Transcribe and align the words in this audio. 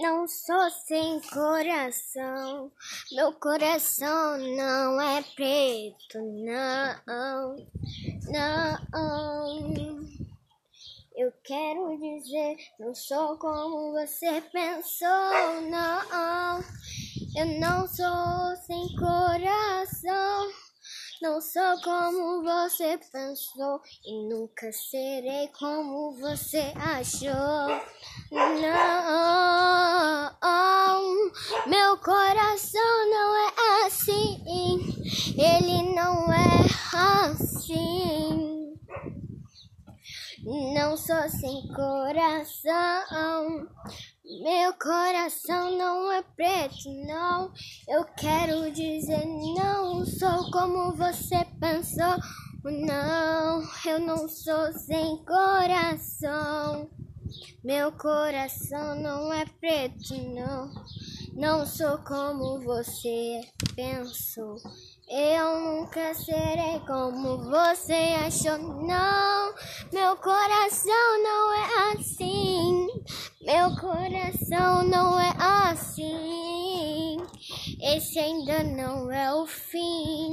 Não 0.00 0.26
sou 0.26 0.70
sem 0.86 1.20
coração, 1.20 2.72
meu 3.12 3.32
coração 3.34 4.38
não 4.38 5.00
é 5.00 5.22
preto, 5.34 6.18
não, 6.18 7.56
não. 8.30 10.02
Eu 11.14 11.30
quero 11.44 11.98
dizer, 11.98 12.56
não 12.80 12.94
sou 12.94 13.36
como 13.36 13.92
você 13.92 14.40
pensou, 14.52 15.60
não. 15.68 16.64
Eu 17.36 17.46
não 17.60 17.86
sou 17.86 18.56
sem 18.66 18.96
coração. 18.96 20.50
Não 21.22 21.40
sou 21.40 21.80
como 21.84 22.42
você 22.42 22.98
pensou 23.12 23.80
e 24.04 24.28
nunca 24.28 24.72
serei 24.72 25.46
como 25.56 26.16
você 26.18 26.72
achou. 26.74 27.68
Não, 28.32 29.61
ele 35.30 35.94
não 35.94 36.32
é 36.32 36.66
assim. 36.92 38.74
Não 40.74 40.96
sou 40.96 41.28
sem 41.28 41.68
coração. 41.68 43.68
Meu 44.24 44.72
coração 44.74 45.76
não 45.76 46.10
é 46.10 46.22
preto, 46.22 46.90
não. 47.06 47.52
Eu 47.88 48.04
quero 48.16 48.70
dizer, 48.72 49.24
não 49.26 50.04
sou 50.04 50.50
como 50.50 50.96
você 50.96 51.44
pensou. 51.60 52.16
Não, 52.64 53.62
eu 53.84 54.00
não 54.00 54.28
sou 54.28 54.72
sem 54.72 55.24
coração. 55.24 56.88
Meu 57.64 57.92
coração 57.92 58.94
não 58.96 59.32
é 59.32 59.44
preto, 59.60 60.14
não. 60.34 60.72
Não 61.34 61.66
sou 61.66 61.98
como 61.98 62.60
você 62.60 63.40
pensou. 63.74 64.56
Eu 65.08 65.60
nunca 65.60 66.14
serei 66.14 66.80
como 66.86 67.38
você 67.50 68.14
achou. 68.24 68.58
Não, 68.58 69.54
meu 69.92 70.16
coração 70.16 71.22
não 71.22 71.52
é 71.52 71.92
assim. 71.92 72.86
Meu 73.42 73.74
coração 73.76 74.84
não 74.84 75.18
é 75.18 75.32
assim. 75.70 77.16
Esse 77.80 78.18
ainda 78.18 78.62
não 78.62 79.10
é 79.10 79.34
o 79.34 79.46
fim. 79.46 80.32